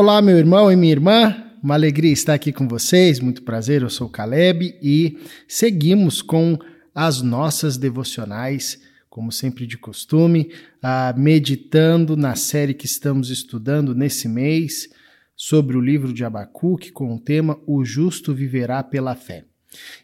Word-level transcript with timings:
Olá, 0.00 0.22
meu 0.22 0.38
irmão 0.38 0.70
e 0.70 0.76
minha 0.76 0.92
irmã. 0.92 1.44
Uma 1.60 1.74
alegria 1.74 2.12
estar 2.12 2.32
aqui 2.32 2.52
com 2.52 2.68
vocês. 2.68 3.18
Muito 3.18 3.42
prazer. 3.42 3.82
Eu 3.82 3.90
sou 3.90 4.06
o 4.06 4.10
Caleb 4.10 4.78
e 4.80 5.18
seguimos 5.48 6.22
com 6.22 6.56
as 6.94 7.20
nossas 7.20 7.76
devocionais, 7.76 8.80
como 9.10 9.32
sempre 9.32 9.66
de 9.66 9.76
costume, 9.76 10.52
uh, 10.76 11.18
meditando 11.18 12.16
na 12.16 12.36
série 12.36 12.74
que 12.74 12.86
estamos 12.86 13.28
estudando 13.28 13.92
nesse 13.92 14.28
mês 14.28 14.88
sobre 15.34 15.76
o 15.76 15.80
livro 15.80 16.12
de 16.12 16.24
Abacuque 16.24 16.92
com 16.92 17.12
o 17.12 17.18
tema 17.18 17.58
O 17.66 17.84
Justo 17.84 18.32
Viverá 18.32 18.84
pela 18.84 19.16
Fé. 19.16 19.46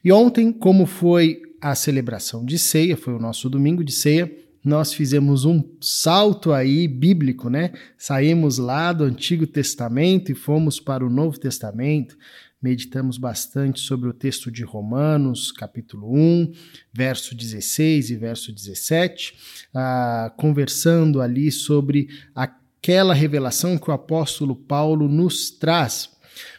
E 0.04 0.10
ontem, 0.10 0.50
como 0.52 0.86
foi 0.86 1.40
a 1.60 1.72
celebração 1.76 2.44
de 2.44 2.58
ceia, 2.58 2.96
foi 2.96 3.14
o 3.14 3.20
nosso 3.20 3.48
domingo 3.48 3.84
de 3.84 3.92
ceia, 3.92 4.43
nós 4.64 4.94
fizemos 4.94 5.44
um 5.44 5.62
salto 5.78 6.50
aí 6.50 6.88
bíblico, 6.88 7.50
né? 7.50 7.72
Saímos 7.98 8.56
lá 8.56 8.94
do 8.94 9.04
Antigo 9.04 9.46
Testamento 9.46 10.32
e 10.32 10.34
fomos 10.34 10.80
para 10.80 11.04
o 11.04 11.10
Novo 11.10 11.38
Testamento. 11.38 12.16
Meditamos 12.62 13.18
bastante 13.18 13.78
sobre 13.80 14.08
o 14.08 14.14
texto 14.14 14.50
de 14.50 14.64
Romanos, 14.64 15.52
capítulo 15.52 16.10
1, 16.16 16.52
verso 16.90 17.34
16 17.34 18.08
e 18.08 18.16
verso 18.16 18.54
17, 18.54 19.34
ah, 19.74 20.32
conversando 20.34 21.20
ali 21.20 21.52
sobre 21.52 22.08
aquela 22.34 23.12
revelação 23.12 23.76
que 23.76 23.90
o 23.90 23.92
apóstolo 23.92 24.56
Paulo 24.56 25.08
nos 25.08 25.50
traz. 25.50 26.08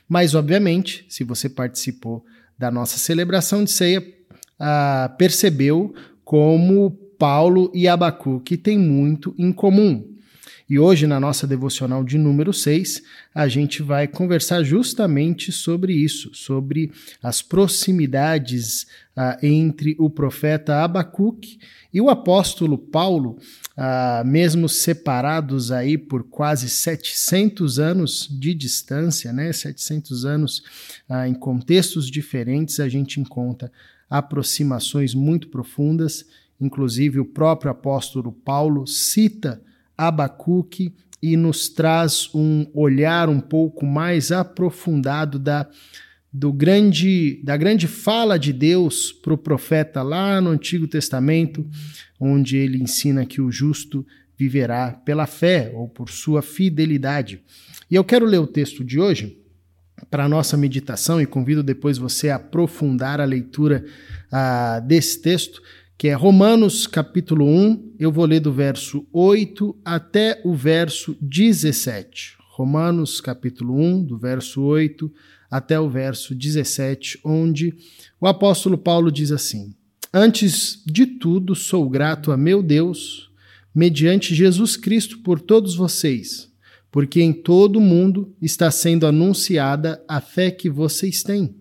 Mas, 0.07 0.35
obviamente, 0.35 1.07
se 1.09 1.23
você 1.23 1.49
participou 1.49 2.23
da 2.55 2.69
nossa 2.69 2.99
celebração 2.99 3.63
de 3.63 3.71
ceia, 3.71 4.05
ah, 4.59 5.11
percebeu 5.17 5.91
como 6.23 7.04
Paulo 7.17 7.71
e 7.73 7.87
Abacuque 7.87 8.57
têm 8.57 8.77
muito 8.77 9.33
em 9.37 9.51
comum. 9.51 10.15
E 10.67 10.79
hoje, 10.79 11.05
na 11.05 11.19
nossa 11.19 11.45
devocional 11.45 12.03
de 12.03 12.17
número 12.17 12.51
6, 12.51 13.03
a 13.35 13.47
gente 13.47 13.83
vai 13.83 14.07
conversar 14.07 14.63
justamente 14.63 15.51
sobre 15.51 15.93
isso, 15.93 16.33
sobre 16.33 16.91
as 17.21 17.39
proximidades 17.39 18.87
ah, 19.15 19.37
entre 19.43 19.95
o 19.99 20.09
profeta 20.09 20.83
Abacuque 20.83 21.59
e 21.93 22.01
o 22.01 22.09
apóstolo 22.09 22.79
Paulo, 22.79 23.37
ah, 23.77 24.23
mesmo 24.25 24.67
separados 24.67 25.71
aí 25.71 25.99
por 25.99 26.23
quase 26.23 26.67
700 26.67 27.77
anos 27.77 28.27
de 28.27 28.55
distância, 28.55 29.31
né? 29.31 29.53
700 29.53 30.25
anos 30.25 30.63
ah, 31.07 31.29
em 31.29 31.35
contextos 31.35 32.09
diferentes, 32.09 32.79
a 32.79 32.89
gente 32.89 33.19
encontra 33.19 33.71
aproximações 34.09 35.13
muito 35.13 35.47
profundas 35.49 36.25
Inclusive, 36.59 37.19
o 37.19 37.25
próprio 37.25 37.71
apóstolo 37.71 38.31
Paulo 38.31 38.87
cita 38.87 39.61
Abacuque 39.97 40.93
e 41.21 41.35
nos 41.35 41.69
traz 41.69 42.29
um 42.33 42.67
olhar 42.73 43.29
um 43.29 43.39
pouco 43.39 43.85
mais 43.85 44.31
aprofundado 44.31 45.39
da, 45.39 45.67
do 46.31 46.51
grande, 46.53 47.41
da 47.43 47.57
grande 47.57 47.87
fala 47.87 48.37
de 48.37 48.53
Deus 48.53 49.11
para 49.11 49.33
o 49.33 49.37
profeta 49.37 50.01
lá 50.01 50.39
no 50.39 50.49
Antigo 50.49 50.87
Testamento, 50.87 51.65
onde 52.19 52.57
ele 52.57 52.81
ensina 52.81 53.25
que 53.25 53.41
o 53.41 53.51
justo 53.51 54.05
viverá 54.37 54.91
pela 54.91 55.25
fé 55.25 55.71
ou 55.73 55.87
por 55.87 56.09
sua 56.09 56.41
fidelidade. 56.41 57.41
E 57.89 57.95
eu 57.95 58.03
quero 58.03 58.25
ler 58.25 58.39
o 58.39 58.47
texto 58.47 58.83
de 58.83 58.99
hoje 58.99 59.37
para 60.09 60.25
a 60.25 60.29
nossa 60.29 60.57
meditação 60.57 61.21
e 61.21 61.25
convido 61.25 61.63
depois 61.63 61.97
você 61.97 62.29
a 62.29 62.35
aprofundar 62.35 63.21
a 63.21 63.25
leitura 63.25 63.85
uh, 64.27 64.85
desse 64.85 65.21
texto 65.21 65.61
que 65.97 66.09
é 66.09 66.13
Romanos 66.13 66.85
capítulo 66.87 67.45
1, 67.45 67.95
eu 67.97 68.11
vou 68.11 68.25
ler 68.25 68.41
do 68.41 68.51
verso 68.51 69.07
8 69.13 69.75
até 69.83 70.41
o 70.43 70.53
verso 70.53 71.15
17. 71.21 72.35
Romanos 72.49 73.21
capítulo 73.21 73.79
1, 73.79 74.03
do 74.03 74.17
verso 74.17 74.61
8 74.61 75.11
até 75.49 75.79
o 75.79 75.89
verso 75.89 76.35
17, 76.35 77.19
onde 77.23 77.73
o 78.19 78.27
apóstolo 78.27 78.77
Paulo 78.77 79.09
diz 79.09 79.31
assim: 79.31 79.73
Antes 80.13 80.83
de 80.85 81.05
tudo, 81.05 81.55
sou 81.55 81.89
grato 81.89 82.29
a 82.31 82.37
meu 82.37 82.61
Deus, 82.61 83.31
mediante 83.73 84.35
Jesus 84.35 84.75
Cristo, 84.75 85.19
por 85.19 85.39
todos 85.39 85.75
vocês, 85.75 86.51
porque 86.91 87.21
em 87.21 87.31
todo 87.31 87.77
o 87.77 87.81
mundo 87.81 88.35
está 88.41 88.69
sendo 88.69 89.07
anunciada 89.07 90.03
a 90.09 90.19
fé 90.19 90.51
que 90.51 90.69
vocês 90.69 91.23
têm. 91.23 91.55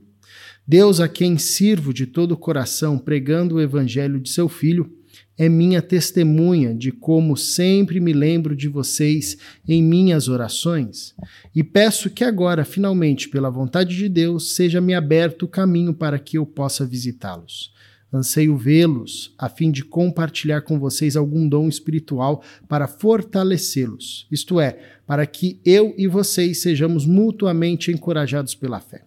Deus, 0.67 0.99
a 0.99 1.07
quem 1.07 1.37
sirvo 1.37 1.93
de 1.93 2.07
todo 2.07 2.33
o 2.33 2.39
coração, 2.39 2.99
pregando 2.99 3.57
o 3.57 3.61
evangelho 3.61 4.19
de 4.19 4.31
seu 4.31 4.49
Filho, 4.49 4.91
é 5.37 5.47
minha 5.47 5.83
testemunha 5.83 6.75
de 6.75 6.91
como 6.91 7.37
sempre 7.37 8.01
me 8.01 8.15
lembro 8.15 8.57
de 8.57 8.67
vocês 8.67 9.37
em 9.69 9.83
minhas 9.83 10.27
orações, 10.27 11.15
e 11.55 11.63
peço 11.63 12.09
que 12.09 12.25
agora, 12.25 12.65
finalmente, 12.65 13.29
pela 13.29 13.51
vontade 13.51 13.95
de 13.95 14.09
Deus, 14.09 14.55
seja-me 14.55 14.95
aberto 14.95 15.43
o 15.43 15.49
caminho 15.49 15.93
para 15.93 16.19
que 16.19 16.39
eu 16.39 16.47
possa 16.47 16.87
visitá-los. 16.87 17.75
Anseio 18.11 18.57
vê-los, 18.57 19.35
a 19.37 19.51
fim 19.51 19.71
de 19.71 19.85
compartilhar 19.85 20.63
com 20.63 20.79
vocês 20.79 21.15
algum 21.15 21.47
dom 21.47 21.69
espiritual 21.69 22.43
para 22.67 22.87
fortalecê-los, 22.87 24.27
isto 24.31 24.59
é, 24.59 24.79
para 25.07 25.27
que 25.27 25.61
eu 25.63 25.95
e 25.99 26.07
vocês 26.07 26.63
sejamos 26.63 27.05
mutuamente 27.05 27.91
encorajados 27.91 28.55
pela 28.55 28.81
fé. 28.81 29.03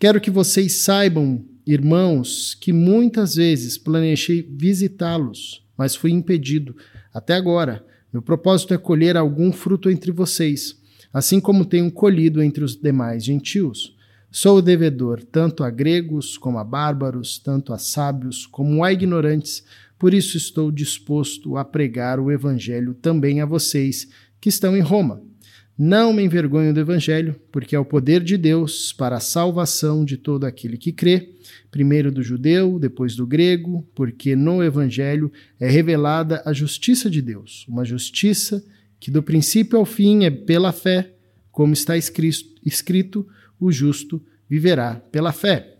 Quero 0.00 0.20
que 0.20 0.30
vocês 0.30 0.74
saibam, 0.74 1.44
irmãos, 1.66 2.54
que 2.54 2.72
muitas 2.72 3.34
vezes 3.34 3.76
planejei 3.76 4.48
visitá-los, 4.48 5.66
mas 5.76 5.96
fui 5.96 6.12
impedido. 6.12 6.76
Até 7.12 7.34
agora, 7.34 7.84
meu 8.12 8.22
propósito 8.22 8.72
é 8.72 8.78
colher 8.78 9.16
algum 9.16 9.50
fruto 9.50 9.90
entre 9.90 10.12
vocês, 10.12 10.80
assim 11.12 11.40
como 11.40 11.64
tenho 11.64 11.90
colhido 11.90 12.40
entre 12.40 12.62
os 12.62 12.76
demais 12.76 13.24
gentios. 13.24 13.96
Sou 14.30 14.62
devedor 14.62 15.20
tanto 15.24 15.64
a 15.64 15.70
gregos 15.70 16.38
como 16.38 16.58
a 16.58 16.64
bárbaros, 16.64 17.36
tanto 17.36 17.72
a 17.72 17.78
sábios 17.78 18.46
como 18.46 18.84
a 18.84 18.92
ignorantes, 18.92 19.64
por 19.98 20.14
isso 20.14 20.36
estou 20.36 20.70
disposto 20.70 21.56
a 21.56 21.64
pregar 21.64 22.20
o 22.20 22.30
evangelho 22.30 22.94
também 22.94 23.40
a 23.40 23.46
vocês 23.46 24.06
que 24.40 24.48
estão 24.48 24.76
em 24.76 24.80
Roma. 24.80 25.27
Não 25.78 26.12
me 26.12 26.24
envergonho 26.24 26.74
do 26.74 26.80
Evangelho, 26.80 27.40
porque 27.52 27.76
é 27.76 27.78
o 27.78 27.84
poder 27.84 28.24
de 28.24 28.36
Deus 28.36 28.92
para 28.92 29.18
a 29.18 29.20
salvação 29.20 30.04
de 30.04 30.16
todo 30.16 30.44
aquele 30.44 30.76
que 30.76 30.90
crê, 30.90 31.30
primeiro 31.70 32.10
do 32.10 32.20
judeu, 32.20 32.80
depois 32.80 33.14
do 33.14 33.24
grego, 33.24 33.86
porque 33.94 34.34
no 34.34 34.60
Evangelho 34.60 35.30
é 35.60 35.70
revelada 35.70 36.42
a 36.44 36.52
justiça 36.52 37.08
de 37.08 37.22
Deus, 37.22 37.64
uma 37.68 37.84
justiça 37.84 38.64
que 38.98 39.08
do 39.08 39.22
princípio 39.22 39.78
ao 39.78 39.84
fim 39.84 40.24
é 40.24 40.30
pela 40.32 40.72
fé, 40.72 41.12
como 41.52 41.72
está 41.72 41.96
escrito: 41.96 43.28
o 43.60 43.70
justo 43.70 44.20
viverá 44.50 44.96
pela 45.12 45.30
fé. 45.30 45.76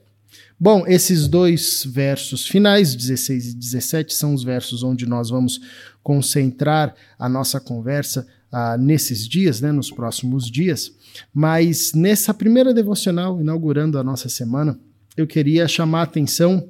Bom, 0.61 0.85
esses 0.87 1.27
dois 1.27 1.85
versos 1.85 2.47
finais, 2.47 2.95
16 2.95 3.49
e 3.49 3.57
17, 3.57 4.15
são 4.15 4.33
os 4.33 4.45
versos 4.45 4.85
onde 4.85 5.07
nós 5.07 5.31
vamos 5.31 5.61
concentrar 6.05 6.95
a 7.19 7.29
nossa 7.29 7.59
conversa 7.59 8.27
ah, 8.51 8.77
nesses 8.79 9.29
dias, 9.29 9.61
né, 9.61 9.73
nos 9.73 9.91
próximos 9.91 10.51
dias. 10.51 10.93
Mas 11.33 11.93
nessa 11.93 12.33
primeira 12.33 12.73
devocional, 12.73 13.41
inaugurando 13.41 13.99
a 13.99 14.05
nossa 14.05 14.29
semana, 14.29 14.79
eu 15.17 15.27
queria 15.27 15.67
chamar 15.67 16.01
a 16.01 16.05
atenção 16.05 16.69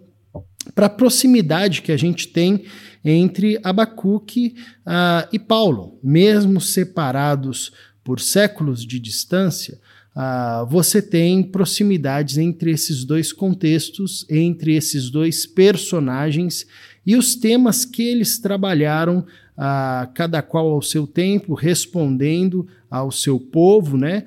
para 0.75 0.87
a 0.87 0.91
proximidade 0.91 1.83
que 1.83 1.93
a 1.93 1.97
gente 1.97 2.28
tem 2.28 2.65
entre 3.05 3.59
Abacuque 3.62 4.55
ah, 4.84 5.28
e 5.33 5.38
Paulo. 5.38 5.99
Mesmo 6.03 6.61
separados 6.61 7.72
por 8.03 8.21
séculos 8.21 8.84
de 8.84 8.99
distância, 8.99 9.78
ah, 10.15 10.67
você 10.69 11.00
tem 11.00 11.43
proximidades 11.43 12.38
entre 12.38 12.72
esses 12.72 13.05
dois 13.05 13.33
contextos, 13.33 14.27
entre 14.28 14.75
esses 14.75 15.11
dois 15.11 15.47
personagens 15.47 16.67
e 17.06 17.17
os 17.17 17.37
temas 17.37 17.84
que 17.84 18.03
eles 18.03 18.38
trabalharam 18.38 19.25
ah, 19.58 20.08
cada 20.14 20.41
qual 20.41 20.69
ao 20.69 20.80
seu 20.80 21.06
tempo, 21.06 21.54
respondendo 21.54 22.66
ao 22.91 23.10
seu 23.10 23.38
povo, 23.38 23.97
né? 23.97 24.25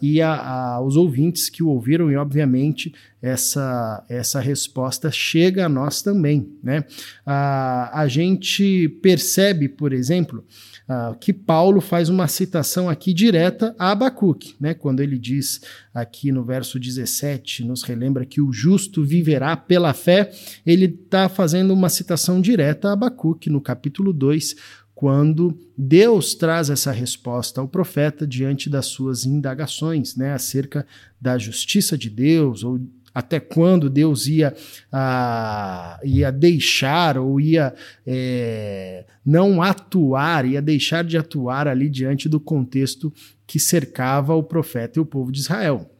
E 0.00 0.22
a, 0.22 0.32
a, 0.32 0.74
aos 0.74 0.96
ouvintes 0.96 1.48
que 1.48 1.62
o 1.62 1.68
ouviram, 1.68 2.10
e 2.10 2.16
obviamente 2.16 2.94
essa, 3.22 4.04
essa 4.08 4.40
resposta 4.40 5.10
chega 5.10 5.66
a 5.66 5.68
nós 5.68 6.00
também, 6.02 6.48
né? 6.62 6.84
A 7.26 8.06
gente 8.08 8.88
percebe, 9.02 9.68
por 9.68 9.92
exemplo, 9.92 10.44
que 11.20 11.32
Paulo 11.32 11.80
faz 11.80 12.08
uma 12.08 12.26
citação 12.26 12.88
aqui 12.88 13.12
direta 13.12 13.74
a 13.78 13.90
Abacuque, 13.90 14.54
né? 14.60 14.74
Quando 14.74 15.00
ele 15.00 15.18
diz 15.18 15.60
aqui 15.92 16.32
no 16.32 16.44
verso 16.44 16.78
17, 16.80 17.64
nos 17.64 17.82
relembra 17.82 18.24
que 18.24 18.40
o 18.40 18.52
justo 18.52 19.04
viverá 19.04 19.56
pela 19.56 19.92
fé, 19.92 20.32
ele 20.64 20.86
está 20.86 21.28
fazendo 21.28 21.72
uma 21.72 21.88
citação 21.88 22.40
direta 22.40 22.88
a 22.88 22.92
Abacuque 22.92 23.50
no 23.50 23.60
capítulo 23.60 24.12
2, 24.12 24.56
quando 25.00 25.58
Deus 25.78 26.34
traz 26.34 26.68
essa 26.68 26.92
resposta 26.92 27.58
ao 27.58 27.66
profeta 27.66 28.26
diante 28.26 28.68
das 28.68 28.84
suas 28.84 29.24
indagações, 29.24 30.14
né, 30.14 30.34
acerca 30.34 30.86
da 31.18 31.38
justiça 31.38 31.96
de 31.96 32.10
Deus 32.10 32.62
ou 32.62 32.78
até 33.14 33.40
quando 33.40 33.88
Deus 33.88 34.26
ia, 34.26 34.54
ah, 34.92 35.98
ia 36.04 36.30
deixar 36.30 37.16
ou 37.16 37.40
ia 37.40 37.74
é, 38.06 39.06
não 39.24 39.62
atuar, 39.62 40.44
ia 40.44 40.60
deixar 40.60 41.02
de 41.02 41.16
atuar 41.16 41.66
ali 41.66 41.88
diante 41.88 42.28
do 42.28 42.38
contexto 42.38 43.10
que 43.46 43.58
cercava 43.58 44.34
o 44.34 44.42
profeta 44.42 44.98
e 44.98 45.02
o 45.02 45.06
povo 45.06 45.32
de 45.32 45.40
Israel. 45.40 45.90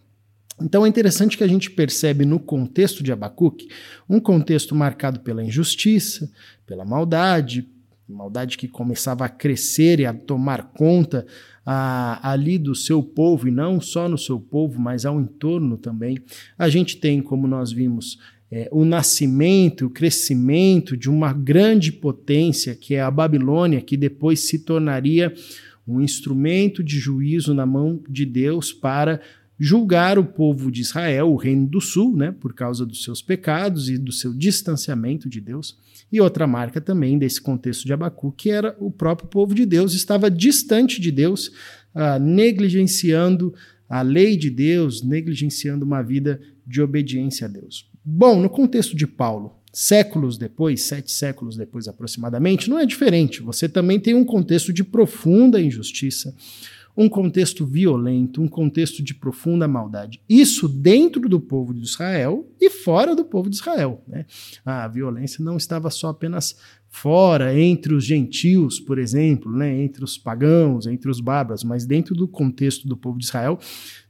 Então 0.61 0.85
é 0.85 0.88
interessante 0.91 1.38
que 1.38 1.44
a 1.44 1.49
gente 1.49 1.70
percebe 1.70 2.26
no 2.26 2.38
contexto 2.38 3.02
de 3.02 3.11
Abacuque 3.11 3.67
um 4.06 4.20
contexto 4.20 4.75
marcado 4.75 5.20
pela 5.20 5.43
injustiça, 5.43 6.31
pela 6.67 6.85
maldade, 6.85 7.67
maldade 8.10 8.58
que 8.58 8.68
começava 8.68 9.24
a 9.24 9.28
crescer 9.28 10.00
e 10.00 10.06
a 10.06 10.12
tomar 10.12 10.72
conta 10.72 11.26
a, 11.64 12.30
ali 12.30 12.58
do 12.58 12.74
seu 12.74 13.02
povo, 13.02 13.48
e 13.48 13.50
não 13.50 13.80
só 13.80 14.08
no 14.08 14.18
seu 14.18 14.40
povo, 14.40 14.80
mas 14.80 15.06
ao 15.06 15.20
entorno 15.20 15.76
também. 15.76 16.18
A 16.58 16.68
gente 16.68 16.96
tem, 16.96 17.22
como 17.22 17.46
nós 17.46 17.72
vimos, 17.72 18.18
é, 18.50 18.68
o 18.72 18.84
nascimento, 18.84 19.86
o 19.86 19.90
crescimento 19.90 20.96
de 20.96 21.08
uma 21.08 21.32
grande 21.32 21.92
potência, 21.92 22.74
que 22.74 22.94
é 22.94 23.00
a 23.00 23.10
Babilônia, 23.10 23.80
que 23.80 23.96
depois 23.96 24.40
se 24.40 24.58
tornaria 24.60 25.32
um 25.86 26.00
instrumento 26.00 26.82
de 26.82 26.98
juízo 26.98 27.54
na 27.54 27.66
mão 27.66 28.02
de 28.08 28.24
Deus 28.26 28.72
para 28.72 29.20
julgar 29.62 30.18
o 30.18 30.24
povo 30.24 30.72
de 30.72 30.80
Israel, 30.80 31.30
o 31.30 31.36
reino 31.36 31.66
do 31.66 31.82
sul, 31.82 32.16
né, 32.16 32.32
por 32.32 32.54
causa 32.54 32.86
dos 32.86 33.04
seus 33.04 33.20
pecados 33.20 33.90
e 33.90 33.98
do 33.98 34.10
seu 34.10 34.32
distanciamento 34.32 35.28
de 35.28 35.38
Deus. 35.38 35.76
E 36.10 36.18
outra 36.18 36.46
marca 36.46 36.80
também 36.80 37.18
desse 37.18 37.42
contexto 37.42 37.84
de 37.84 37.92
Abacu, 37.92 38.32
que 38.32 38.48
era 38.48 38.74
o 38.80 38.90
próprio 38.90 39.28
povo 39.28 39.54
de 39.54 39.66
Deus, 39.66 39.92
estava 39.92 40.30
distante 40.30 40.98
de 40.98 41.12
Deus, 41.12 41.52
ah, 41.94 42.18
negligenciando 42.18 43.52
a 43.86 44.00
lei 44.00 44.34
de 44.34 44.48
Deus, 44.48 45.02
negligenciando 45.02 45.84
uma 45.84 46.00
vida 46.00 46.40
de 46.66 46.80
obediência 46.80 47.46
a 47.46 47.50
Deus. 47.50 47.86
Bom, 48.02 48.40
no 48.40 48.48
contexto 48.48 48.96
de 48.96 49.06
Paulo, 49.06 49.60
séculos 49.72 50.38
depois, 50.38 50.80
sete 50.82 51.12
séculos 51.12 51.54
depois 51.54 51.86
aproximadamente, 51.86 52.70
não 52.70 52.78
é 52.78 52.86
diferente. 52.86 53.42
Você 53.42 53.68
também 53.68 54.00
tem 54.00 54.14
um 54.14 54.24
contexto 54.24 54.72
de 54.72 54.82
profunda 54.82 55.60
injustiça, 55.60 56.34
um 57.00 57.08
contexto 57.08 57.64
violento, 57.64 58.43
um 58.43 58.47
contexto 58.47 59.02
de 59.02 59.14
profunda 59.14 59.67
maldade. 59.67 60.20
Isso 60.29 60.69
dentro 60.69 61.26
do 61.31 61.41
povo 61.41 61.73
de 61.73 61.81
Israel 61.81 62.47
e 62.61 62.69
fora 62.69 63.17
do 63.17 63.25
povo 63.25 63.49
de 63.49 63.56
Israel. 63.56 64.05
Né? 64.06 64.26
A 64.67 64.87
violência 64.87 65.43
não 65.43 65.56
estava 65.56 65.88
só 65.88 66.11
apenas 66.11 66.55
fora, 66.91 67.58
entre 67.58 67.94
os 67.94 68.05
gentios, 68.05 68.79
por 68.79 68.99
exemplo, 68.99 69.50
né? 69.50 69.82
entre 69.82 70.05
os 70.05 70.19
pagãos, 70.19 70.87
entre 70.87 71.11
os 71.11 71.20
bárbaros, 71.20 71.64
mas 71.64 71.87
dentro 71.87 72.14
do 72.14 72.29
contexto 72.29 72.87
do 72.87 72.99
povo 72.99 73.19
de 73.19 73.25
Israel 73.25 73.58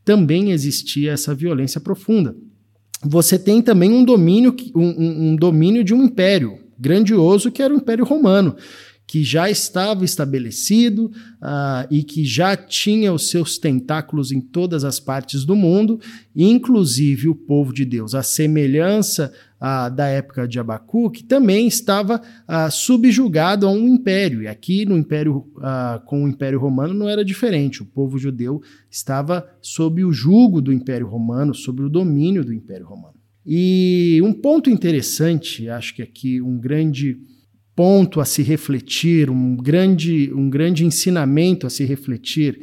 também 0.05 0.51
existia 0.51 1.13
essa 1.13 1.33
violência 1.33 1.81
profunda. 1.81 2.35
Você 3.05 3.39
tem 3.39 3.63
também 3.63 3.93
um 3.93 4.05
domínio, 4.05 4.53
um, 4.75 5.31
um 5.31 5.37
domínio 5.37 5.85
de 5.85 5.95
um 5.95 6.03
império 6.03 6.59
grandioso 6.77 7.53
que 7.53 7.63
era 7.63 7.73
o 7.73 7.77
Império 7.77 8.05
Romano 8.05 8.57
que 9.11 9.25
já 9.25 9.51
estava 9.51 10.05
estabelecido 10.05 11.07
uh, 11.07 11.85
e 11.91 12.05
que 12.05 12.25
já 12.25 12.57
tinha 12.57 13.13
os 13.13 13.29
seus 13.29 13.59
tentáculos 13.59 14.31
em 14.31 14.41
todas 14.41 14.85
as 14.85 15.01
partes 15.01 15.45
do 15.45 15.57
mundo, 15.57 15.99
inclusive 16.33 17.29
o 17.29 17.35
povo 17.35 17.73
de 17.73 17.85
Deus. 17.85 18.15
A 18.15 18.23
semelhança 18.23 19.33
uh, 19.61 19.93
da 19.93 20.07
época 20.07 20.47
de 20.47 20.61
Abacuque 20.61 21.25
também 21.25 21.67
estava 21.67 22.23
uh, 22.23 22.71
subjugado 22.71 23.67
a 23.67 23.73
um 23.73 23.89
império. 23.89 24.43
E 24.43 24.47
aqui 24.47 24.87
no 24.87 24.97
império, 24.97 25.45
com 26.07 26.23
o 26.23 26.29
Império 26.29 26.61
Romano 26.61 26.95
não 26.95 27.09
era 27.09 27.25
diferente. 27.25 27.83
O 27.83 27.87
povo 27.87 28.17
judeu 28.17 28.63
estava 28.89 29.45
sob 29.61 30.05
o 30.05 30.13
jugo 30.13 30.63
do 30.63 30.73
Império 30.73 31.09
Romano, 31.09 31.53
sob 31.53 31.83
o 31.83 31.91
domínio 31.91 32.45
do 32.45 32.55
Império 32.55 32.87
Romano. 32.87 33.17
E 33.45 34.21
um 34.23 34.33
ponto 34.33 34.71
interessante, 34.71 35.69
acho 35.69 35.97
que 35.97 36.03
aqui 36.03 36.41
um 36.41 36.61
grande 36.61 37.19
ponto 37.75 38.21
a 38.21 38.25
se 38.25 38.43
refletir, 38.43 39.31
um 39.31 39.57
grande, 39.57 40.33
um 40.35 40.51
grande 40.51 40.85
ensinamento 40.85 41.67
a 41.67 41.71
se 41.71 41.85
refletir, 41.85 42.61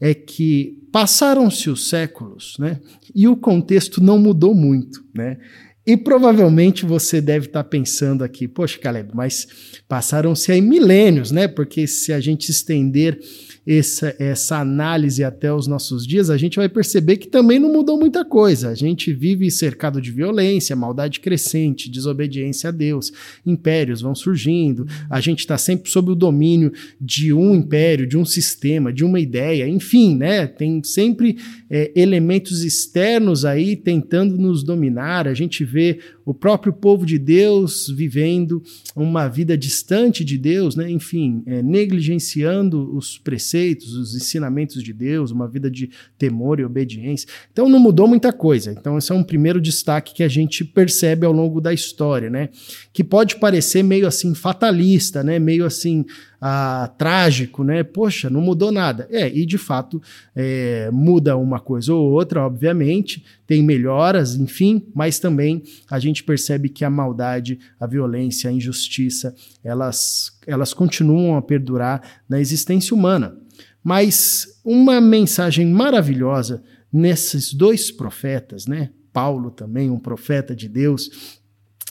é 0.00 0.14
que 0.14 0.78
passaram-se 0.92 1.68
os 1.70 1.88
séculos, 1.88 2.56
né? 2.58 2.80
E 3.14 3.28
o 3.28 3.36
contexto 3.36 4.02
não 4.02 4.18
mudou 4.18 4.54
muito, 4.54 5.04
né? 5.14 5.38
E 5.86 5.96
provavelmente 5.96 6.84
você 6.84 7.20
deve 7.20 7.46
estar 7.46 7.62
pensando 7.62 8.24
aqui, 8.24 8.48
poxa, 8.48 8.76
Caleb, 8.76 9.10
mas 9.14 9.46
passaram-se 9.86 10.50
aí 10.50 10.60
milênios, 10.60 11.30
né? 11.30 11.46
Porque 11.46 11.86
se 11.86 12.12
a 12.12 12.18
gente 12.18 12.50
estender 12.50 13.20
essa, 13.64 14.14
essa 14.18 14.58
análise 14.58 15.22
até 15.22 15.52
os 15.52 15.68
nossos 15.68 16.04
dias, 16.04 16.28
a 16.28 16.36
gente 16.36 16.56
vai 16.56 16.68
perceber 16.68 17.18
que 17.18 17.28
também 17.28 17.60
não 17.60 17.72
mudou 17.72 17.98
muita 17.98 18.24
coisa. 18.24 18.68
A 18.68 18.74
gente 18.74 19.12
vive 19.12 19.48
cercado 19.50 20.00
de 20.00 20.10
violência, 20.10 20.74
maldade 20.74 21.20
crescente, 21.20 21.90
desobediência 21.90 22.68
a 22.68 22.72
Deus, 22.72 23.12
impérios 23.44 24.00
vão 24.00 24.14
surgindo, 24.14 24.86
a 25.08 25.20
gente 25.20 25.40
está 25.40 25.56
sempre 25.58 25.90
sob 25.90 26.10
o 26.10 26.16
domínio 26.16 26.72
de 27.00 27.32
um 27.32 27.54
império, 27.54 28.08
de 28.08 28.16
um 28.16 28.24
sistema, 28.24 28.92
de 28.92 29.04
uma 29.04 29.20
ideia, 29.20 29.68
enfim, 29.68 30.16
né? 30.16 30.48
Tem 30.48 30.82
sempre 30.82 31.36
é, 31.70 31.92
elementos 31.94 32.64
externos 32.64 33.44
aí 33.44 33.76
tentando 33.76 34.36
nos 34.36 34.64
dominar. 34.64 35.28
A 35.28 35.34
gente 35.34 35.64
vê 35.64 35.75
vê 35.76 35.88
o 36.26 36.34
próprio 36.34 36.72
povo 36.72 37.06
de 37.06 37.20
Deus 37.20 37.88
vivendo 37.88 38.60
uma 38.96 39.28
vida 39.28 39.56
distante 39.56 40.24
de 40.24 40.36
Deus, 40.36 40.74
né? 40.74 40.90
enfim, 40.90 41.44
é, 41.46 41.62
negligenciando 41.62 42.96
os 42.96 43.16
preceitos 43.16 43.94
os 43.94 44.16
ensinamentos 44.16 44.82
de 44.82 44.92
Deus, 44.92 45.30
uma 45.30 45.46
vida 45.46 45.70
de 45.70 45.88
temor 46.18 46.58
e 46.58 46.64
obediência. 46.64 47.28
Então 47.52 47.68
não 47.68 47.78
mudou 47.78 48.08
muita 48.08 48.32
coisa. 48.32 48.72
Então 48.72 48.98
esse 48.98 49.12
é 49.12 49.14
um 49.14 49.22
primeiro 49.22 49.60
destaque 49.60 50.12
que 50.12 50.24
a 50.24 50.28
gente 50.28 50.64
percebe 50.64 51.24
ao 51.24 51.32
longo 51.32 51.60
da 51.60 51.72
história, 51.72 52.28
né? 52.28 52.48
Que 52.92 53.04
pode 53.04 53.36
parecer 53.36 53.84
meio 53.84 54.08
assim 54.08 54.34
fatalista, 54.34 55.22
né? 55.22 55.38
Meio 55.38 55.64
assim 55.64 56.04
ah, 56.40 56.92
trágico, 56.98 57.64
né? 57.64 57.82
Poxa, 57.82 58.28
não 58.28 58.40
mudou 58.40 58.70
nada. 58.70 59.08
É, 59.10 59.28
e 59.28 59.46
de 59.46 59.58
fato 59.58 60.00
é, 60.34 60.90
muda 60.92 61.36
uma 61.36 61.60
coisa 61.60 61.94
ou 61.94 62.12
outra, 62.12 62.44
obviamente, 62.44 63.24
tem 63.46 63.62
melhoras, 63.62 64.34
enfim, 64.34 64.82
mas 64.94 65.18
também 65.18 65.62
a 65.90 65.98
gente 65.98 66.15
percebe 66.22 66.68
que 66.68 66.84
a 66.84 66.90
maldade, 66.90 67.58
a 67.78 67.86
violência, 67.86 68.50
a 68.50 68.52
injustiça, 68.52 69.34
elas, 69.62 70.38
elas 70.46 70.72
continuam 70.72 71.36
a 71.36 71.42
perdurar 71.42 72.22
na 72.28 72.40
existência 72.40 72.94
humana. 72.94 73.36
Mas 73.82 74.60
uma 74.64 75.00
mensagem 75.00 75.66
maravilhosa 75.66 76.62
nesses 76.92 77.52
dois 77.52 77.90
profetas, 77.90 78.66
né? 78.66 78.90
Paulo 79.12 79.50
também, 79.50 79.90
um 79.90 79.98
profeta 79.98 80.54
de 80.54 80.68
Deus, 80.68 81.06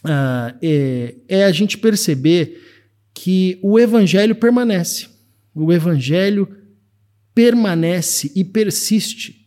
uh, 0.03 0.55
é, 0.61 1.15
é 1.27 1.43
a 1.45 1.51
gente 1.51 1.77
perceber 1.77 2.61
que 3.13 3.59
o 3.63 3.79
evangelho 3.79 4.35
permanece. 4.35 5.07
O 5.53 5.71
evangelho 5.71 6.47
permanece 7.33 8.31
e 8.35 8.43
persiste, 8.43 9.44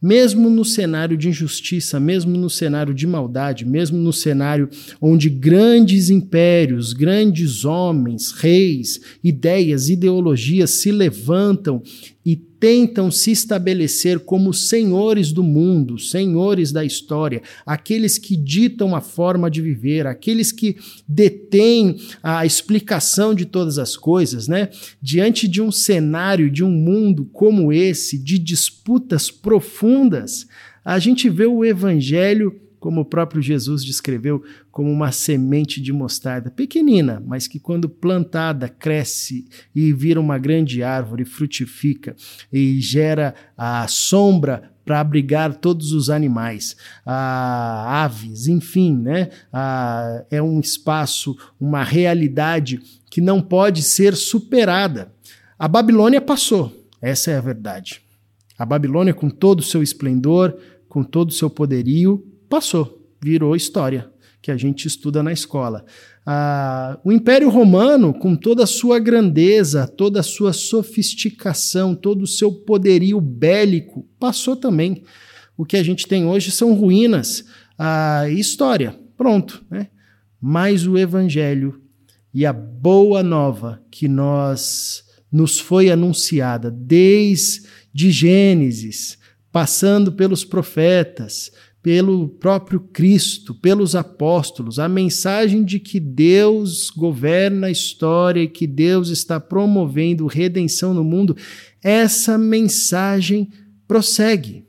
mesmo 0.00 0.48
no 0.48 0.64
cenário 0.64 1.16
de 1.16 1.28
injustiça, 1.28 1.98
mesmo 1.98 2.36
no 2.36 2.48
cenário 2.48 2.94
de 2.94 3.06
maldade, 3.06 3.66
mesmo 3.66 3.98
no 3.98 4.12
cenário 4.12 4.68
onde 5.00 5.28
grandes 5.28 6.08
impérios, 6.08 6.92
grandes 6.92 7.64
homens, 7.64 8.32
reis, 8.32 9.00
ideias, 9.22 9.88
ideologias 9.88 10.70
se 10.70 10.92
levantam 10.92 11.82
e 12.24 12.36
tentam 12.60 13.10
se 13.10 13.30
estabelecer 13.30 14.20
como 14.20 14.52
senhores 14.52 15.32
do 15.32 15.42
mundo, 15.42 15.98
senhores 15.98 16.72
da 16.72 16.84
história, 16.84 17.42
aqueles 17.64 18.18
que 18.18 18.36
ditam 18.36 18.94
a 18.94 19.00
forma 19.00 19.50
de 19.50 19.62
viver, 19.62 20.06
aqueles 20.06 20.50
que 20.50 20.76
detêm 21.06 21.96
a 22.22 22.44
explicação 22.44 23.34
de 23.34 23.46
todas 23.46 23.78
as 23.78 23.96
coisas, 23.96 24.48
né? 24.48 24.70
Diante 25.00 25.46
de 25.46 25.62
um 25.62 25.70
cenário, 25.70 26.50
de 26.50 26.64
um 26.64 26.70
mundo 26.70 27.24
como 27.32 27.72
esse, 27.72 28.18
de 28.18 28.38
disputas 28.38 29.30
profundas, 29.30 30.46
a 30.84 30.98
gente 30.98 31.28
vê 31.28 31.46
o 31.46 31.64
evangelho 31.64 32.67
como 32.88 33.02
o 33.02 33.04
próprio 33.04 33.42
Jesus 33.42 33.84
descreveu, 33.84 34.42
como 34.70 34.90
uma 34.90 35.12
semente 35.12 35.78
de 35.78 35.92
mostarda, 35.92 36.50
pequenina, 36.50 37.22
mas 37.26 37.46
que 37.46 37.60
quando 37.60 37.86
plantada 37.86 38.66
cresce 38.66 39.46
e 39.76 39.92
vira 39.92 40.18
uma 40.18 40.38
grande 40.38 40.82
árvore, 40.82 41.26
frutifica 41.26 42.16
e 42.50 42.80
gera 42.80 43.34
a 43.58 43.86
sombra 43.88 44.72
para 44.86 45.00
abrigar 45.00 45.56
todos 45.56 45.92
os 45.92 46.08
animais, 46.08 46.78
a 47.04 48.04
aves, 48.04 48.48
enfim, 48.48 48.96
né? 48.96 49.28
é 50.30 50.40
um 50.40 50.58
espaço, 50.58 51.36
uma 51.60 51.84
realidade 51.84 52.80
que 53.10 53.20
não 53.20 53.42
pode 53.42 53.82
ser 53.82 54.16
superada. 54.16 55.12
A 55.58 55.68
Babilônia 55.68 56.22
passou, 56.22 56.72
essa 57.02 57.32
é 57.32 57.36
a 57.36 57.42
verdade. 57.42 58.00
A 58.58 58.64
Babilônia, 58.64 59.12
com 59.12 59.28
todo 59.28 59.60
o 59.60 59.62
seu 59.62 59.82
esplendor, 59.82 60.56
com 60.88 61.04
todo 61.04 61.28
o 61.28 61.34
seu 61.34 61.50
poderio, 61.50 62.24
passou, 62.48 63.06
virou 63.22 63.54
história 63.54 64.10
que 64.40 64.50
a 64.50 64.56
gente 64.56 64.86
estuda 64.86 65.22
na 65.22 65.32
escola. 65.32 65.84
Ah, 66.24 66.98
o 67.04 67.12
Império 67.12 67.48
Romano, 67.48 68.14
com 68.14 68.36
toda 68.36 68.64
a 68.64 68.66
sua 68.66 68.98
grandeza, 68.98 69.86
toda 69.86 70.20
a 70.20 70.22
sua 70.22 70.52
sofisticação, 70.52 71.94
todo 71.94 72.22
o 72.22 72.26
seu 72.26 72.52
poderio 72.52 73.20
bélico, 73.20 74.06
passou 74.18 74.54
também. 74.54 75.02
O 75.56 75.64
que 75.64 75.76
a 75.76 75.82
gente 75.82 76.06
tem 76.06 76.24
hoje 76.24 76.50
são 76.50 76.74
ruínas 76.74 77.44
a 77.78 78.28
história. 78.30 78.98
Pronto, 79.16 79.64
né? 79.70 79.88
Mas 80.40 80.86
o 80.86 80.96
evangelho 80.96 81.82
e 82.32 82.46
a 82.46 82.52
boa 82.52 83.22
nova 83.22 83.82
que 83.90 84.06
nós 84.06 85.04
nos 85.30 85.58
foi 85.58 85.90
anunciada 85.90 86.70
desde 86.70 88.10
Gênesis, 88.10 89.18
passando 89.50 90.12
pelos 90.12 90.44
profetas, 90.44 91.50
pelo 91.88 92.28
próprio 92.28 92.80
Cristo, 92.80 93.54
pelos 93.54 93.96
apóstolos, 93.96 94.78
a 94.78 94.86
mensagem 94.86 95.64
de 95.64 95.80
que 95.80 95.98
Deus 95.98 96.90
governa 96.90 97.68
a 97.68 97.70
história 97.70 98.42
e 98.42 98.46
que 98.46 98.66
Deus 98.66 99.08
está 99.08 99.40
promovendo 99.40 100.26
redenção 100.26 100.92
no 100.92 101.02
mundo, 101.02 101.34
essa 101.82 102.36
mensagem 102.36 103.48
prossegue. 103.86 104.66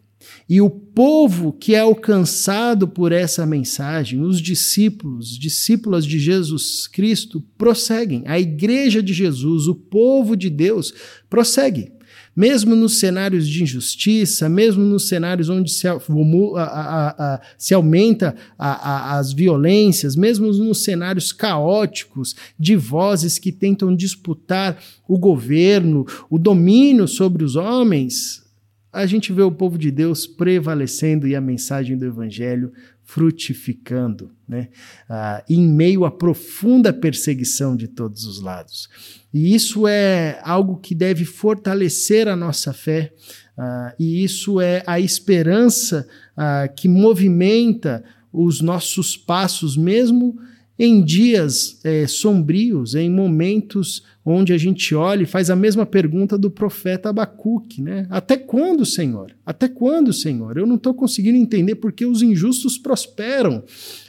E 0.48 0.62
o 0.62 0.70
povo 0.70 1.52
que 1.52 1.76
é 1.76 1.80
alcançado 1.80 2.88
por 2.88 3.12
essa 3.12 3.46
mensagem, 3.46 4.22
os 4.22 4.40
discípulos, 4.42 5.38
discípulas 5.38 6.06
de 6.06 6.20
Jesus 6.20 6.88
Cristo, 6.88 7.44
prosseguem. 7.58 8.24
A 8.28 8.40
igreja 8.40 9.04
de 9.04 9.12
Jesus, 9.12 9.68
o 9.68 9.76
povo 9.76 10.38
de 10.38 10.50
Deus, 10.50 10.94
prossegue. 11.30 11.92
Mesmo 12.36 12.76
nos 12.76 13.00
cenários 13.00 13.48
de 13.48 13.64
injustiça, 13.64 14.48
mesmo 14.48 14.84
nos 14.84 15.08
cenários 15.08 15.50
onde 15.50 15.72
se, 15.72 15.88
a, 15.88 15.94
a, 15.94 17.36
a, 17.36 17.42
se 17.58 17.74
aumenta 17.74 18.36
as 18.58 19.34
violências, 19.34 20.16
mesmo 20.16 20.48
nos 20.48 20.84
cenários 20.84 21.32
caóticos 21.32 22.36
de 22.58 22.76
vozes 22.76 23.38
que 23.38 23.52
tentam 23.52 23.96
disputar 23.96 24.82
o 25.08 25.18
governo, 25.18 26.06
o 26.30 26.38
domínio 26.38 27.08
sobre 27.08 27.44
os 27.44 27.56
homens, 27.56 28.44
a 28.92 29.06
gente 29.06 29.32
vê 29.32 29.44
o 29.44 29.52
povo 29.52 29.78
de 29.78 29.92
Deus 29.92 30.26
prevalecendo 30.26 31.28
e 31.28 31.36
a 31.36 31.42
mensagem 31.42 31.96
do 31.96 32.06
Evangelho 32.06 32.72
frutificando, 33.10 34.30
né? 34.48 34.68
Ah, 35.10 35.44
em 35.50 35.68
meio 35.68 36.06
à 36.06 36.12
profunda 36.12 36.94
perseguição 36.94 37.76
de 37.76 37.88
todos 37.88 38.24
os 38.26 38.40
lados. 38.40 38.88
E 39.34 39.56
isso 39.56 39.88
é 39.88 40.40
algo 40.44 40.78
que 40.78 40.94
deve 40.94 41.26
fortalecer 41.26 42.28
a 42.28 42.36
nossa 42.36 42.72
fé, 42.72 43.12
ah, 43.58 43.96
e 43.98 44.24
isso 44.24 44.62
é 44.62 44.84
a 44.86 45.00
esperança 45.00 46.08
ah, 46.38 46.68
que 46.68 46.88
movimenta 46.88 48.04
os 48.32 48.62
nossos 48.62 49.18
passos, 49.18 49.76
mesmo 49.76 50.40
em 50.80 51.04
dias 51.04 51.78
é, 51.84 52.08
sombrios, 52.08 52.96
em 52.96 53.10
momentos 53.10 54.02
onde 54.26 54.54
a 54.54 54.58
gente 54.58 54.96
olha 54.96 55.24
e 55.24 55.26
faz 55.26 55.50
a 55.50 55.56
mesma 55.56 55.86
pergunta 55.86 56.38
do 56.38 56.50
profeta 56.50 57.10
Abacuque, 57.10 57.82
né? 57.82 58.08
Até 58.10 58.38
quando, 58.38 58.86
Senhor? 58.86 59.36
Até 59.46 59.68
quando, 59.68 60.14
Senhor? 60.14 60.58
Eu 60.58 60.66
não 60.66 60.78
estou 60.78 60.94
conseguindo 60.94 61.38
entender 61.38 61.76
porque 61.76 62.06
os 62.06 62.22
injustos 62.22 62.78
prosperam. 62.78 63.62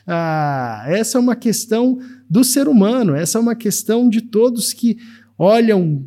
Ah, 0.07 0.85
essa 0.87 1.19
é 1.19 1.21
uma 1.21 1.35
questão 1.35 1.99
do 2.29 2.45
ser 2.45 2.69
humano, 2.69 3.17
essa 3.17 3.39
é 3.39 3.41
uma 3.41 3.57
questão 3.57 4.09
de 4.09 4.21
todos 4.21 4.73
que 4.73 4.97
olham 5.37 6.07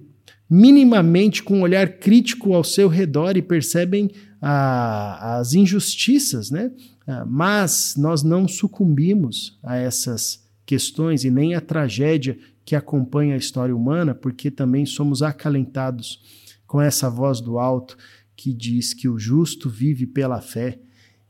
minimamente 0.49 1.43
com 1.43 1.57
um 1.57 1.61
olhar 1.63 1.97
crítico 1.97 2.53
ao 2.53 2.63
seu 2.63 2.87
redor 2.87 3.35
e 3.35 3.41
percebem 3.41 4.09
ah, 4.41 5.39
as 5.39 5.53
injustiças, 5.53 6.49
né? 6.49 6.71
Ah, 7.05 7.25
mas 7.27 7.95
nós 7.97 8.23
não 8.23 8.47
sucumbimos 8.47 9.57
a 9.61 9.75
essas 9.75 10.42
questões 10.65 11.23
e 11.23 11.31
nem 11.31 11.55
a 11.55 11.61
tragédia 11.61 12.37
que 12.65 12.75
acompanha 12.75 13.35
a 13.35 13.37
história 13.37 13.75
humana, 13.75 14.15
porque 14.15 14.49
também 14.49 14.85
somos 14.85 15.21
acalentados 15.21 16.21
com 16.65 16.81
essa 16.81 17.09
voz 17.09 17.41
do 17.41 17.59
alto 17.59 17.97
que 18.35 18.53
diz 18.53 18.93
que 18.93 19.07
o 19.07 19.17
justo 19.17 19.69
vive 19.69 20.07
pela 20.07 20.41
fé 20.41 20.79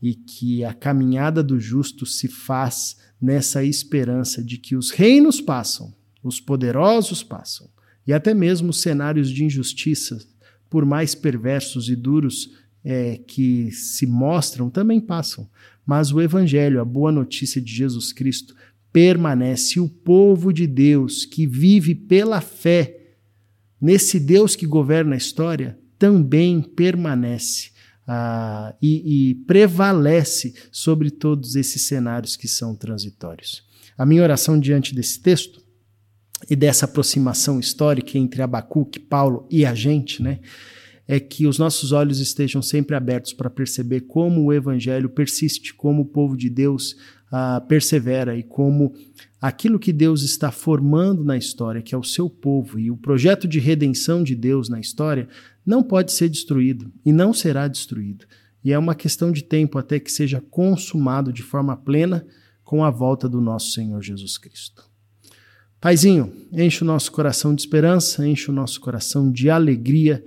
e 0.02 0.14
que 0.14 0.64
a 0.64 0.74
caminhada 0.74 1.42
do 1.42 1.60
justo 1.60 2.06
se 2.06 2.28
faz 2.28 2.98
nessa 3.20 3.64
esperança 3.64 4.44
de 4.44 4.58
que 4.58 4.76
os 4.76 4.92
reinos 4.92 5.40
passam, 5.40 5.94
os 6.22 6.40
poderosos 6.40 7.24
passam, 7.24 7.70
e 8.06 8.12
até 8.12 8.34
mesmo 8.34 8.70
os 8.70 8.82
cenários 8.82 9.30
de 9.30 9.46
injustiça, 9.46 10.20
por 10.70 10.86
mais 10.86 11.16
perversos 11.16 11.88
e 11.88 11.96
duros 11.96 12.52
é, 12.84 13.18
que 13.18 13.72
se 13.72 14.06
mostram, 14.06 14.70
também 14.70 15.00
passam. 15.00 15.50
Mas 15.86 16.12
o 16.12 16.22
Evangelho, 16.22 16.82
a 16.82 16.86
boa 16.86 17.12
notícia 17.12 17.62
de 17.62 17.74
Jesus 17.74 18.12
Cristo, 18.12 18.56
permanece. 18.94 19.80
O 19.80 19.90
povo 19.90 20.54
de 20.54 20.68
Deus 20.68 21.26
que 21.26 21.46
vive 21.48 21.96
pela 21.96 22.40
fé 22.40 23.00
nesse 23.82 24.20
Deus 24.20 24.56
que 24.56 24.66
governa 24.66 25.16
a 25.16 25.18
história 25.18 25.78
também 26.00 26.62
permanece 26.62 27.72
ah, 28.08 28.76
e, 28.82 29.32
e 29.32 29.36
prevalece 29.46 30.54
sobre 30.72 31.10
todos 31.10 31.56
esses 31.56 31.82
cenários 31.82 32.38
que 32.38 32.48
são 32.48 32.76
transitórios. 32.76 33.64
A 33.98 34.06
minha 34.06 34.24
oração 34.24 34.60
diante 34.60 34.96
desse 34.96 35.22
texto 35.22 35.62
e 36.50 36.56
dessa 36.56 36.86
aproximação 36.86 37.60
histórica 37.60 38.18
entre 38.18 38.42
Abacuque, 38.42 39.00
Paulo 39.00 39.48
e 39.50 39.66
a 39.66 39.74
gente, 39.74 40.22
né, 40.22 40.40
é 41.08 41.20
que 41.20 41.46
os 41.46 41.58
nossos 41.58 41.92
olhos 41.92 42.20
estejam 42.20 42.62
sempre 42.62 42.96
abertos 42.96 43.34
para 43.34 43.50
perceber 43.50 44.02
como 44.02 44.44
o 44.44 44.54
Evangelho 44.54 45.10
persiste, 45.10 45.74
como 45.74 46.04
o 46.04 46.06
povo 46.06 46.38
de 46.38 46.50
Deus 46.50 46.96
persevera 47.68 48.38
e 48.38 48.44
como 48.44 48.94
aquilo 49.42 49.80
que 49.80 49.92
Deus 49.92 50.22
está 50.22 50.52
formando 50.52 51.24
na 51.24 51.36
história, 51.36 51.82
que 51.82 51.96
é 51.96 51.98
o 51.98 52.04
seu 52.04 52.30
povo, 52.30 52.80
e 52.80 52.92
o 52.92 52.98
projeto 52.98 53.48
de 53.48 53.60
redenção 53.60 54.24
de 54.24 54.36
Deus 54.36 54.70
na 54.70 54.80
história, 54.80 55.28
não 55.66 55.82
pode 55.82 56.12
ser 56.12 56.30
destruído 56.30 56.92
e 57.06 57.12
não 57.12 57.34
será 57.34 57.68
destruído. 57.68 58.26
E 58.64 58.72
é 58.72 58.78
uma 58.78 58.96
questão 58.96 59.32
de 59.32 59.44
tempo 59.44 59.78
até 59.78 60.00
que 60.00 60.12
seja 60.12 60.40
consumado 60.40 61.34
de 61.34 61.42
forma 61.42 61.76
plena 61.76 62.26
com 62.64 62.84
a 62.84 62.90
volta 62.90 63.28
do 63.28 63.42
nosso 63.42 63.72
Senhor 63.72 64.02
Jesus 64.02 64.38
Cristo. 64.38 64.84
Paizinho, 65.82 66.32
enche 66.52 66.84
o 66.84 66.88
nosso 66.88 67.12
coração 67.12 67.54
de 67.54 67.62
esperança, 67.62 68.26
enche 68.26 68.50
o 68.50 68.54
nosso 68.54 68.80
coração 68.80 69.30
de 69.30 69.50
alegria, 69.50 70.24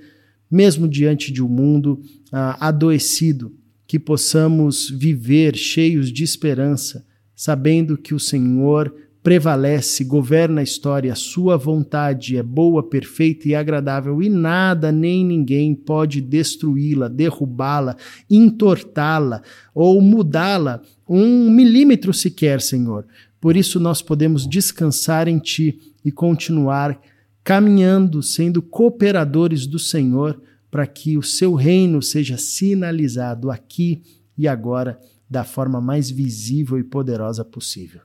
mesmo 0.51 0.87
diante 0.87 1.33
de 1.33 1.43
um 1.43 1.49
mundo 1.49 2.03
ah, 2.31 2.69
adoecido 2.69 3.57
que 3.87 3.99
possamos 3.99 4.91
viver 4.91 5.57
cheios 5.57 6.13
de 6.13 6.25
esperança, 6.25 7.07
sabendo 7.35 7.97
que 7.97 8.15
o 8.15 8.19
Senhor 8.19 8.93
prevalece, 9.23 10.05
governa 10.05 10.61
a 10.61 10.65
história, 10.65 11.13
a 11.13 11.17
sua 11.17 11.57
vontade 11.57 12.37
é 12.37 12.43
boa, 12.45 12.81
perfeita 12.83 13.49
e 13.49 13.57
agradável, 13.57 14.23
e 14.23 14.29
nada 14.29 14.93
nem 14.93 15.25
ninguém 15.25 15.75
pode 15.75 16.21
destruí-la, 16.21 17.09
derrubá-la, 17.09 17.97
entortá-la 18.31 19.43
ou 19.75 20.01
mudá-la 20.01 20.81
um 21.09 21.51
milímetro 21.51 22.15
sequer, 22.15 22.61
Senhor. 22.61 23.05
Por 23.41 23.57
isso 23.57 23.81
nós 23.81 24.01
podemos 24.01 24.47
descansar 24.47 25.27
em 25.27 25.41
Ti 25.41 25.77
e 26.05 26.13
continuar 26.13 27.01
caminhando, 27.43 28.23
sendo 28.23 28.63
cooperadores 28.63 29.67
do 29.67 29.79
Senhor 29.79 30.41
para 30.71 30.87
que 30.87 31.17
o 31.17 31.23
seu 31.23 31.55
reino 31.55 32.03
seja 32.03 32.37
sinalizado 32.37 33.51
aqui 33.51 34.03
e 34.37 34.47
agora 34.47 35.01
da 35.29 35.45
forma 35.45 35.81
mais 35.81 36.11
visível 36.11 36.79
e 36.79 36.85
poderosa 36.85 37.45
possível. 37.45 38.01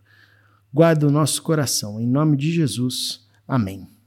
Guarda 0.73 1.07
o 1.07 1.11
nosso 1.11 1.41
coração. 1.41 1.99
Em 1.99 2.07
nome 2.07 2.37
de 2.37 2.51
Jesus. 2.51 3.27
Amém. 3.47 4.00